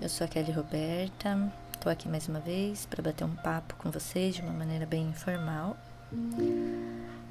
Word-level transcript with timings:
eu 0.00 0.08
sou 0.08 0.24
a 0.24 0.28
Kelly 0.28 0.52
Roberta, 0.52 1.52
estou 1.72 1.90
aqui 1.90 2.08
mais 2.08 2.28
uma 2.28 2.40
vez 2.40 2.84
para 2.86 3.02
bater 3.02 3.24
um 3.24 3.34
papo 3.36 3.74
com 3.76 3.90
vocês 3.90 4.34
de 4.34 4.42
uma 4.42 4.52
maneira 4.52 4.84
bem 4.84 5.08
informal. 5.08 5.76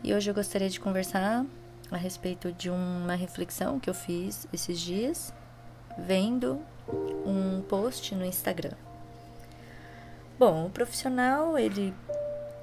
E 0.04 0.14
hoje 0.14 0.30
eu 0.30 0.34
gostaria 0.34 0.70
de 0.70 0.80
conversar 0.80 1.46
a 1.91 1.98
respeito 1.98 2.52
de 2.52 2.70
uma 2.70 3.16
reflexão 3.16 3.80
que 3.80 3.90
eu 3.90 3.94
fiz 3.94 4.48
esses 4.52 4.80
dias, 4.80 5.34
vendo 5.98 6.62
um 7.26 7.62
post 7.68 8.16
no 8.16 8.26
Instagram. 8.26 8.76
Bom, 10.40 10.66
o 10.66 10.70
profissional 10.70 11.58
ele 11.58 11.94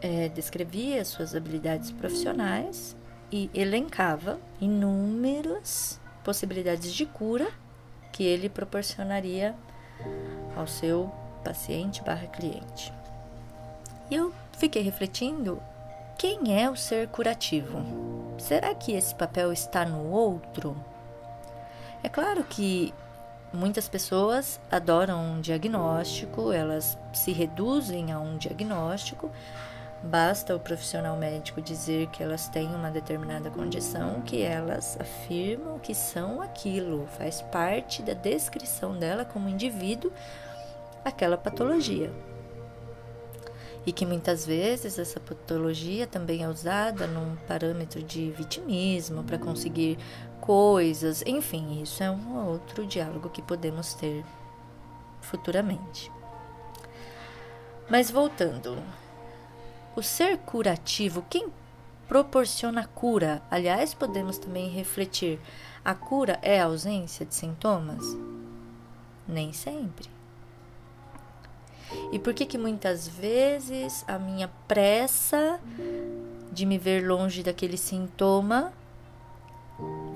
é, 0.00 0.28
descrevia 0.28 1.04
suas 1.04 1.34
habilidades 1.34 1.92
profissionais 1.92 2.96
e 3.30 3.48
elencava 3.54 4.40
inúmeras 4.60 6.00
possibilidades 6.24 6.92
de 6.92 7.06
cura 7.06 7.48
que 8.12 8.24
ele 8.24 8.48
proporcionaria 8.48 9.54
ao 10.56 10.66
seu 10.66 11.10
paciente 11.44 12.02
barra 12.02 12.26
cliente. 12.26 12.92
E 14.10 14.14
eu 14.14 14.32
fiquei 14.52 14.82
refletindo 14.82 15.62
quem 16.18 16.60
é 16.60 16.68
o 16.68 16.76
ser 16.76 17.08
curativo? 17.08 17.82
Será 18.38 18.74
que 18.74 18.92
esse 18.92 19.14
papel 19.14 19.52
está 19.52 19.86
no 19.86 20.10
outro? 20.10 20.76
É 22.02 22.08
claro 22.08 22.44
que 22.44 22.92
muitas 23.52 23.88
pessoas 23.88 24.60
adoram 24.70 25.18
um 25.18 25.40
diagnóstico, 25.40 26.52
elas 26.52 26.98
se 27.12 27.32
reduzem 27.32 28.12
a 28.12 28.18
um 28.18 28.36
diagnóstico, 28.36 29.30
Basta 30.02 30.56
o 30.56 30.60
profissional 30.60 31.14
médico 31.16 31.60
dizer 31.60 32.06
que 32.06 32.22
elas 32.22 32.48
têm 32.48 32.74
uma 32.74 32.90
determinada 32.90 33.50
condição 33.50 34.22
que 34.22 34.40
elas 34.42 34.98
afirmam 34.98 35.78
que 35.78 35.94
são 35.94 36.40
aquilo, 36.40 37.06
faz 37.18 37.42
parte 37.42 38.02
da 38.02 38.14
descrição 38.14 38.98
dela 38.98 39.26
como 39.26 39.48
indivíduo 39.48 40.10
aquela 41.04 41.36
patologia. 41.36 42.10
E 43.84 43.92
que 43.92 44.06
muitas 44.06 44.46
vezes 44.46 44.98
essa 44.98 45.20
patologia 45.20 46.06
também 46.06 46.44
é 46.44 46.48
usada 46.48 47.06
num 47.06 47.36
parâmetro 47.46 48.02
de 48.02 48.30
vitimismo 48.30 49.22
para 49.22 49.38
conseguir 49.38 49.98
coisas, 50.40 51.22
enfim, 51.26 51.82
isso 51.82 52.02
é 52.02 52.10
um 52.10 52.46
outro 52.46 52.86
diálogo 52.86 53.28
que 53.28 53.42
podemos 53.42 53.94
ter 53.94 54.24
futuramente. 55.20 56.10
Mas 57.88 58.10
voltando, 58.10 58.78
o 59.96 60.02
ser 60.02 60.38
curativo, 60.38 61.24
quem 61.28 61.48
proporciona 62.08 62.86
cura? 62.86 63.42
Aliás, 63.50 63.94
podemos 63.94 64.38
também 64.38 64.68
refletir: 64.68 65.38
a 65.84 65.94
cura 65.94 66.38
é 66.42 66.60
a 66.60 66.64
ausência 66.64 67.24
de 67.26 67.34
sintomas? 67.34 68.04
Nem 69.26 69.52
sempre. 69.52 70.08
E 72.12 72.18
por 72.18 72.34
que 72.34 72.46
que 72.46 72.58
muitas 72.58 73.08
vezes 73.08 74.04
a 74.06 74.18
minha 74.18 74.48
pressa 74.68 75.60
de 76.52 76.64
me 76.64 76.78
ver 76.78 77.06
longe 77.06 77.42
daquele 77.42 77.76
sintoma 77.76 78.72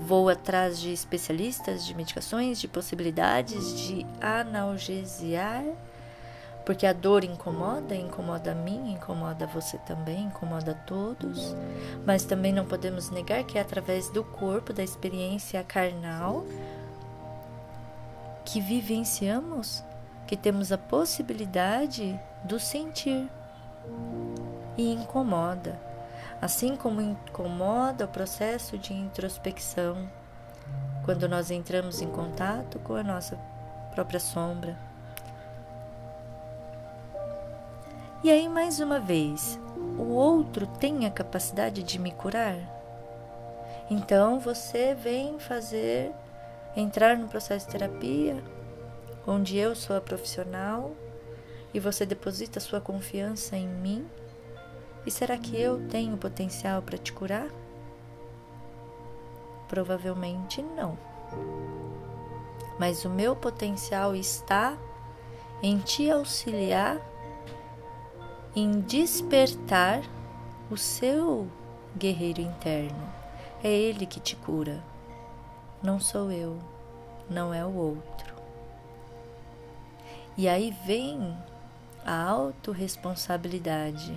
vou 0.05 0.29
atrás 0.29 0.79
de 0.79 0.93
especialistas, 0.93 1.87
de 1.87 1.95
medicações, 1.95 2.61
de 2.61 2.69
possibilidades 2.69 3.79
de 3.81 4.07
analgesiar 4.21 5.65
porque 6.65 6.87
a 6.87 6.93
dor 6.93 7.25
incomoda, 7.25 7.95
incomoda 7.95 8.53
a 8.53 8.55
mim, 8.55 8.93
incomoda 8.93 9.47
você 9.47 9.77
também, 9.79 10.25
incomoda 10.25 10.73
a 10.73 10.87
todos. 10.87 11.55
Mas 12.07 12.25
também 12.25 12.53
não 12.53 12.65
podemos 12.65 13.11
negar 13.11 13.45
que 13.45 13.59
é 13.59 13.61
através 13.61 14.09
do 14.09 14.25
corpo, 14.25 14.73
da 14.73 14.83
experiência 14.83 15.63
carnal, 15.63 16.45
que 18.47 18.61
vivenciamos, 18.61 19.85
que 20.27 20.37
temos 20.37 20.73
a 20.73 20.79
possibilidade 20.79 22.19
do 22.45 22.59
sentir. 22.59 23.29
E 24.77 24.93
incomoda. 24.93 25.79
Assim 26.41 26.77
como 26.77 27.01
incomoda 27.01 28.07
o 28.07 28.09
processo 28.09 28.79
de 28.79 28.95
introspecção, 28.95 30.09
quando 31.05 31.29
nós 31.29 31.51
entramos 31.51 32.01
em 32.01 32.09
contato 32.09 32.79
com 32.79 32.95
a 32.95 33.03
nossa 33.03 33.37
própria 33.95 34.19
sombra 34.19 34.77
E 38.25 38.31
aí, 38.31 38.49
mais 38.49 38.81
uma 38.81 38.99
vez, 38.99 39.61
o 39.99 40.05
outro 40.15 40.67
tem 40.67 41.05
a 41.05 41.11
capacidade 41.11 41.83
de 41.83 41.99
me 41.99 42.11
curar? 42.11 42.57
Então 43.91 44.41
você 44.41 44.95
vem 44.95 45.39
fazer, 45.39 46.11
entrar 46.75 47.19
no 47.19 47.29
processo 47.29 47.67
de 47.67 47.73
terapia, 47.73 48.43
onde 49.27 49.59
eu 49.59 49.75
sou 49.75 49.95
a 49.95 50.01
profissional 50.01 50.93
e 51.75 51.79
você 51.79 52.07
deposita 52.07 52.61
sua 52.61 52.81
confiança 52.81 53.59
em 53.59 53.69
mim? 53.69 54.07
E 55.05 55.11
será 55.11 55.37
que 55.37 55.61
eu 55.61 55.87
tenho 55.89 56.17
potencial 56.17 56.81
para 56.81 56.97
te 56.97 57.13
curar? 57.13 57.49
Provavelmente 59.69 60.63
não. 60.63 60.97
Mas 62.79 63.05
o 63.05 63.11
meu 63.11 63.37
potencial 63.37 64.17
está 64.17 64.79
em 65.63 65.77
te 65.77 66.11
auxiliar 66.11 67.13
em 68.57 68.81
despertar 68.81 70.03
o 70.71 70.77
seu 70.77 71.49
guerreiro 71.97 72.41
interno. 72.41 73.13
É 73.63 73.69
ele 73.69 74.07
que 74.07 74.21
te 74.21 74.37
cura, 74.37 74.83
não 75.83 75.99
sou 75.99 76.31
eu, 76.31 76.59
não 77.29 77.53
é 77.53 77.65
o 77.65 77.75
outro. 77.75 78.35
E 80.37 80.49
aí 80.49 80.77
vem 80.87 81.37
a 82.05 82.23
autorresponsabilidade. 82.29 84.15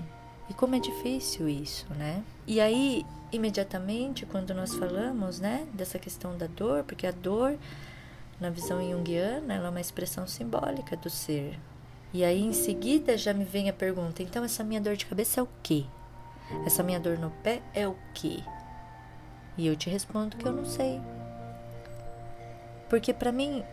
E 0.49 0.53
como 0.53 0.75
é 0.75 0.79
difícil 0.79 1.47
isso, 1.47 1.85
né? 1.93 2.23
E 2.45 2.59
aí, 2.59 3.05
imediatamente, 3.31 4.25
quando 4.25 4.53
nós 4.53 4.73
falamos, 4.75 5.39
né, 5.39 5.67
dessa 5.73 5.99
questão 5.99 6.37
da 6.37 6.47
dor, 6.47 6.83
porque 6.83 7.05
a 7.05 7.11
dor, 7.11 7.57
na 8.39 8.49
visão 8.49 8.81
junguiana, 8.81 9.53
ela 9.53 9.67
é 9.67 9.69
uma 9.69 9.81
expressão 9.81 10.25
simbólica 10.27 10.95
do 10.95 11.09
ser, 11.09 11.59
e 12.17 12.25
aí 12.25 12.44
em 12.44 12.51
seguida 12.51 13.16
já 13.16 13.31
me 13.31 13.45
vem 13.45 13.69
a 13.69 13.73
pergunta: 13.73 14.23
então 14.23 14.44
essa 14.44 14.63
minha 14.63 14.81
dor 14.81 14.95
de 14.95 15.05
cabeça 15.05 15.39
é 15.39 15.44
o 15.44 15.47
quê? 15.61 15.85
Essa 16.66 16.81
minha 16.81 17.00
dor 17.00 17.19
no 17.19 17.29
pé 17.29 17.61
é 17.75 17.88
o 17.88 17.95
quê? 18.11 18.39
E 19.55 19.67
eu 19.67 19.75
te 19.75 19.88
respondo 19.88 20.35
que 20.35 20.47
eu 20.47 20.51
não 20.51 20.66
sei. 20.66 21.00
Porque 22.89 23.13
para 23.13 23.31
mim 23.31 23.63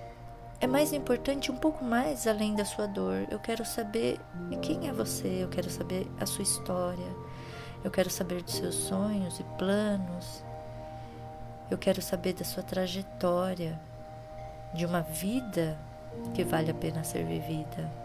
é 0.60 0.66
mais 0.66 0.92
importante 0.92 1.50
um 1.50 1.56
pouco 1.56 1.82
mais 1.82 2.26
além 2.26 2.54
da 2.54 2.66
sua 2.66 2.86
dor. 2.86 3.26
Eu 3.30 3.38
quero 3.38 3.64
saber 3.64 4.20
quem 4.60 4.88
é 4.88 4.92
você, 4.92 5.42
eu 5.42 5.48
quero 5.48 5.70
saber 5.70 6.06
a 6.20 6.26
sua 6.26 6.42
história. 6.42 7.16
Eu 7.82 7.90
quero 7.90 8.10
saber 8.10 8.42
dos 8.42 8.56
seus 8.56 8.74
sonhos 8.74 9.40
e 9.40 9.44
planos. 9.56 10.44
Eu 11.70 11.78
quero 11.78 12.02
saber 12.02 12.34
da 12.34 12.44
sua 12.44 12.62
trajetória, 12.62 13.80
de 14.74 14.84
uma 14.84 15.00
vida 15.00 15.78
que 16.34 16.44
vale 16.44 16.70
a 16.70 16.74
pena 16.74 17.02
ser 17.04 17.24
vivida. 17.24 18.03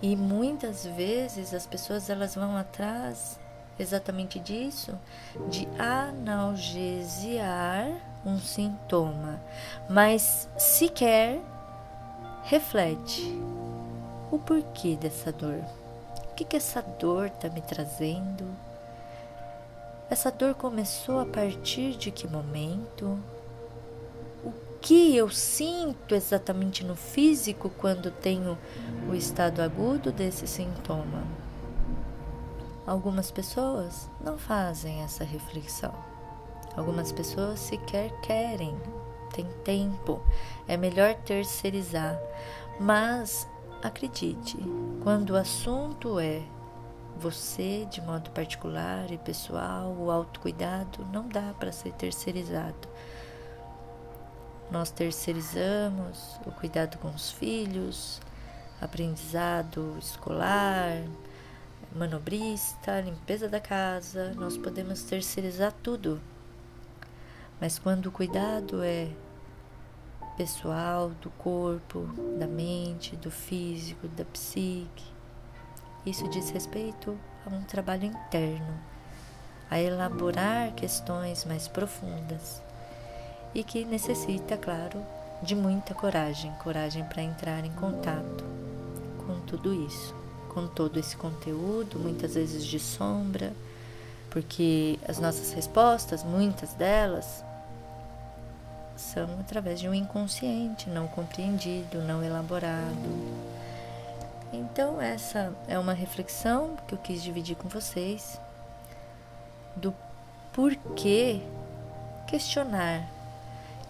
E 0.00 0.16
muitas 0.16 0.84
vezes 0.84 1.52
as 1.54 1.66
pessoas 1.66 2.08
elas 2.10 2.34
vão 2.34 2.56
atrás 2.56 3.38
exatamente 3.78 4.40
disso, 4.40 4.98
de 5.48 5.68
analgesiar 5.78 7.28
um 8.26 8.38
sintoma, 8.38 9.40
mas 9.88 10.48
sequer 10.58 11.40
reflete 12.42 13.38
o 14.30 14.38
porquê 14.38 14.96
dessa 14.96 15.30
dor. 15.32 15.62
O 16.30 16.34
que, 16.34 16.44
que 16.44 16.56
essa 16.56 16.82
dor 16.82 17.26
está 17.26 17.48
me 17.48 17.60
trazendo? 17.60 18.46
Essa 20.10 20.30
dor 20.30 20.54
começou 20.54 21.20
a 21.20 21.26
partir 21.26 21.96
de 21.96 22.10
que 22.10 22.26
momento? 22.26 23.18
Que 24.80 25.16
eu 25.16 25.28
sinto 25.28 26.14
exatamente 26.14 26.84
no 26.84 26.94
físico 26.94 27.70
quando 27.78 28.10
tenho 28.10 28.56
o 29.10 29.14
estado 29.14 29.60
agudo 29.60 30.12
desse 30.12 30.46
sintoma. 30.46 31.24
Algumas 32.86 33.30
pessoas 33.30 34.08
não 34.20 34.38
fazem 34.38 35.02
essa 35.02 35.24
reflexão. 35.24 35.92
Algumas 36.76 37.12
pessoas 37.12 37.58
sequer 37.60 38.10
querem, 38.20 38.74
tem 39.34 39.46
tempo, 39.64 40.22
é 40.66 40.76
melhor 40.76 41.14
terceirizar. 41.16 42.18
Mas 42.80 43.48
acredite, 43.82 44.56
quando 45.02 45.30
o 45.30 45.36
assunto 45.36 46.18
é 46.20 46.42
você 47.18 47.84
de 47.90 48.00
modo 48.00 48.30
particular 48.30 49.10
e 49.10 49.18
pessoal, 49.18 49.94
o 49.98 50.10
autocuidado 50.10 51.04
não 51.12 51.28
dá 51.28 51.52
para 51.58 51.72
ser 51.72 51.92
terceirizado. 51.92 52.88
Nós 54.70 54.90
terceirizamos 54.90 56.38
o 56.44 56.52
cuidado 56.52 56.98
com 56.98 57.08
os 57.08 57.30
filhos, 57.30 58.20
aprendizado 58.80 59.96
escolar, 59.98 61.02
manobrista, 61.96 63.00
limpeza 63.00 63.48
da 63.48 63.60
casa, 63.60 64.34
nós 64.34 64.58
podemos 64.58 65.02
terceirizar 65.04 65.72
tudo. 65.82 66.20
Mas 67.58 67.78
quando 67.78 68.06
o 68.06 68.12
cuidado 68.12 68.82
é 68.82 69.08
pessoal, 70.36 71.10
do 71.20 71.30
corpo, 71.30 72.06
da 72.38 72.46
mente, 72.46 73.16
do 73.16 73.30
físico, 73.30 74.06
da 74.06 74.24
psique. 74.26 75.04
Isso 76.06 76.28
diz 76.28 76.50
respeito 76.50 77.18
a 77.44 77.52
um 77.52 77.64
trabalho 77.64 78.04
interno, 78.04 78.78
a 79.68 79.80
elaborar 79.80 80.72
questões 80.74 81.44
mais 81.44 81.66
profundas 81.66 82.62
e 83.54 83.64
que 83.64 83.84
necessita, 83.84 84.56
claro, 84.56 85.00
de 85.42 85.54
muita 85.54 85.94
coragem 85.94 86.52
coragem 86.62 87.04
para 87.04 87.22
entrar 87.22 87.64
em 87.64 87.70
contato 87.72 88.44
com 89.26 89.38
tudo 89.40 89.72
isso, 89.86 90.14
com 90.48 90.66
todo 90.66 90.98
esse 90.98 91.16
conteúdo, 91.16 91.98
muitas 91.98 92.34
vezes 92.34 92.64
de 92.64 92.78
sombra, 92.78 93.52
porque 94.30 94.98
as 95.06 95.18
nossas 95.18 95.52
respostas, 95.52 96.24
muitas 96.24 96.72
delas, 96.74 97.44
são 98.96 99.28
através 99.40 99.78
de 99.78 99.88
um 99.88 99.94
inconsciente 99.94 100.88
não 100.90 101.06
compreendido, 101.06 102.00
não 102.02 102.24
elaborado. 102.24 103.48
Então, 104.52 105.00
essa 105.00 105.52
é 105.68 105.78
uma 105.78 105.92
reflexão 105.92 106.76
que 106.88 106.94
eu 106.94 106.98
quis 106.98 107.22
dividir 107.22 107.54
com 107.54 107.68
vocês 107.68 108.40
do 109.76 109.94
porquê 110.52 111.40
questionar 112.26 113.17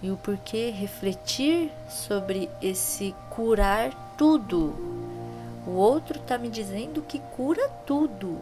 e 0.03 0.11
o 0.11 0.17
porquê 0.17 0.71
refletir 0.71 1.71
sobre 1.89 2.49
esse 2.63 3.15
curar 3.31 4.15
tudo. 4.17 4.75
O 5.67 5.73
outro 5.73 6.19
está 6.19 6.39
me 6.39 6.49
dizendo 6.49 7.03
que 7.03 7.19
cura 7.37 7.69
tudo. 7.87 8.39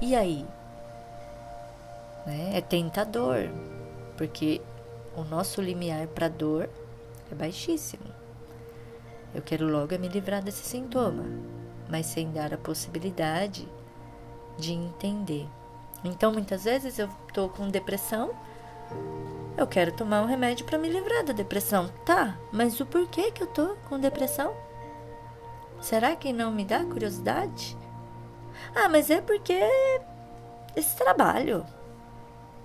E 0.00 0.14
aí? 0.14 0.46
Né? 2.26 2.52
É 2.54 2.60
tentador, 2.60 3.48
porque 4.16 4.60
o 5.16 5.22
nosso 5.24 5.60
limiar 5.60 6.06
para 6.08 6.28
dor 6.28 6.68
é 7.30 7.34
baixíssimo. 7.34 8.04
Eu 9.34 9.42
quero 9.42 9.68
logo 9.68 9.94
é 9.94 9.98
me 9.98 10.08
livrar 10.08 10.42
desse 10.42 10.64
sintoma, 10.64 11.24
mas 11.88 12.06
sem 12.06 12.30
dar 12.30 12.54
a 12.54 12.58
possibilidade 12.58 13.68
de 14.58 14.72
entender. 14.72 15.46
Então, 16.04 16.32
muitas 16.32 16.64
vezes 16.64 16.98
eu 16.98 17.08
estou 17.28 17.48
com 17.48 17.68
depressão, 17.68 18.30
eu 19.56 19.66
quero 19.66 19.92
tomar 19.92 20.22
um 20.22 20.26
remédio 20.26 20.66
para 20.66 20.78
me 20.78 20.88
livrar 20.88 21.24
da 21.24 21.32
depressão. 21.32 21.88
Tá, 22.04 22.38
mas 22.52 22.78
o 22.78 22.86
porquê 22.86 23.30
que 23.30 23.42
eu 23.42 23.46
tô 23.46 23.76
com 23.88 23.98
depressão? 23.98 24.54
Será 25.80 26.14
que 26.14 26.32
não 26.32 26.52
me 26.52 26.64
dá 26.64 26.84
curiosidade? 26.84 27.76
Ah, 28.74 28.88
mas 28.88 29.10
é 29.10 29.20
porque 29.20 29.58
esse 30.74 30.94
trabalho. 30.96 31.64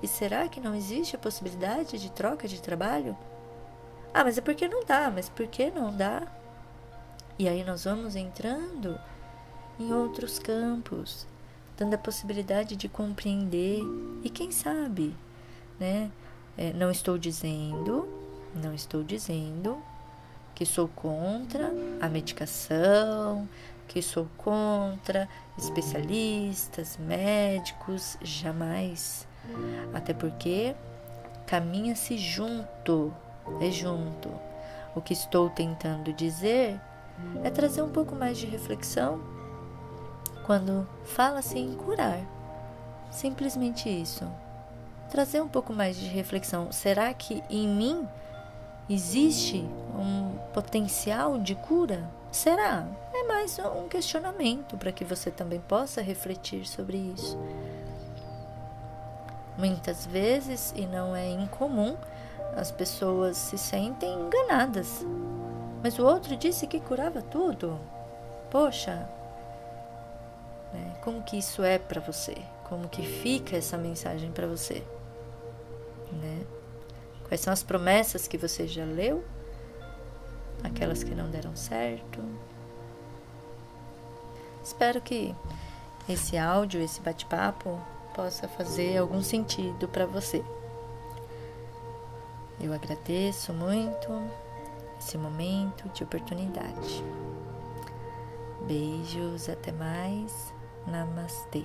E 0.04 0.08
será 0.08 0.48
que 0.48 0.60
não 0.60 0.76
existe 0.76 1.16
a 1.16 1.20
possibilidade 1.20 1.98
de 1.98 2.12
troca 2.12 2.48
de 2.48 2.62
trabalho? 2.62 3.16
Ah, 4.14 4.24
mas 4.24 4.38
é 4.38 4.42
porque 4.42 4.68
não 4.68 4.84
dá, 4.84 5.10
mas 5.10 5.30
por 5.30 5.48
que 5.48 5.72
não 5.72 5.96
dá? 5.96 6.24
E 7.40 7.48
aí 7.48 7.64
nós 7.64 7.86
vamos 7.86 8.16
entrando 8.16 9.00
em 9.80 9.94
outros 9.94 10.38
campos, 10.38 11.26
dando 11.78 11.94
a 11.94 11.98
possibilidade 11.98 12.76
de 12.76 12.90
compreender 12.90 13.80
e 14.24 14.30
quem 14.30 14.52
sabe, 14.52 15.16
né? 15.80 16.12
É, 16.58 16.74
não 16.74 16.92
estou 16.92 17.18
dizendo, 17.18 18.08
não 18.56 18.74
estou 18.74 19.04
dizendo 19.04 19.78
que 20.54 20.66
sou 20.66 20.88
contra 20.88 21.72
a 22.00 22.08
medicação, 22.08 23.48
que 23.88 24.02
sou 24.02 24.28
contra 24.38 25.28
especialistas, 25.58 26.98
médicos, 26.98 28.18
jamais. 28.22 29.28
Até 29.94 30.14
porque 30.14 30.76
caminha-se 31.48 32.18
junto, 32.18 33.14
é 33.60 33.72
junto. 33.72 34.30
O 34.96 35.02
que 35.02 35.14
estou 35.14 35.50
tentando 35.50 36.14
dizer 36.14 36.80
é 37.44 37.50
trazer 37.50 37.82
um 37.82 37.90
pouco 37.90 38.16
mais 38.16 38.38
de 38.38 38.46
reflexão 38.46 39.22
quando 40.46 40.88
fala-se 41.06 41.58
em 41.58 41.74
curar. 41.74 42.20
Simplesmente 43.10 43.90
isso. 43.90 44.26
Trazer 45.12 45.42
um 45.42 45.48
pouco 45.50 45.74
mais 45.74 45.98
de 45.98 46.08
reflexão. 46.08 46.72
Será 46.72 47.14
que 47.14 47.44
em 47.50 47.68
mim 47.68 48.08
existe 48.90 49.58
um 49.94 50.38
potencial 50.54 51.38
de 51.38 51.54
cura? 51.54 52.10
Será? 52.32 52.88
É 53.14 53.24
mais 53.28 53.60
um 53.60 53.90
questionamento 53.90 54.78
para 54.78 54.94
que 54.94 55.04
você 55.04 55.30
também 55.30 55.60
possa 55.60 56.02
refletir 56.02 56.66
sobre 56.66 56.96
isso. 56.96 57.38
Muitas 59.58 60.06
vezes, 60.06 60.74
e 60.78 60.88
não 60.88 61.14
é 61.14 61.30
incomum, 61.30 61.98
as 62.56 62.72
pessoas 62.72 63.36
se 63.36 63.58
sentem 63.58 64.14
enganadas. 64.14 65.06
Mas 65.84 66.00
o 66.00 66.06
outro 66.06 66.38
disse 66.38 66.66
que 66.66 66.80
curava 66.80 67.22
tudo. 67.22 67.78
Poxa, 68.50 69.10
né? 70.74 70.94
como 71.04 71.22
que 71.22 71.38
isso 71.38 71.64
é 71.64 71.78
para 71.78 72.00
você? 72.00 72.38
Como 72.70 72.88
que 72.88 73.02
fica 73.02 73.58
essa 73.58 73.78
mensagem 73.78 74.32
para 74.32 74.48
você? 74.48 74.82
Né? 76.12 76.46
Quais 77.28 77.42
são 77.42 77.54
as 77.54 77.64
promessas 77.64 78.28
que 78.28 78.38
você 78.38 78.68
já 78.68 78.84
leu? 78.84 79.24
Aquelas 80.64 81.04
que 81.04 81.16
não 81.16 81.30
deram 81.30 81.56
certo? 81.56 82.22
Espero 84.64 85.02
que 85.02 85.36
esse 86.08 86.38
áudio, 86.38 86.82
esse 86.82 87.02
bate-papo 87.02 87.80
possa 88.14 88.48
fazer 88.48 88.98
algum 88.98 89.22
sentido 89.22 89.88
para 89.88 90.06
você. 90.06 90.44
Eu 92.60 92.74
agradeço 92.74 93.54
muito 93.54 94.08
esse 95.00 95.18
momento 95.18 95.90
de 95.90 96.04
oportunidade. 96.04 97.04
Beijos, 98.68 99.50
até 99.50 99.72
mais. 99.72 100.54
Namastê. 100.86 101.64